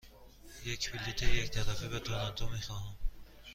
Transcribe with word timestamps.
یک 0.65 0.91
بلیط 0.91 1.23
یک 1.23 1.51
طرفه 1.51 1.87
به 1.87 1.99
تورنتو 1.99 2.49
می 2.49 2.61
خواهم. 2.61 2.95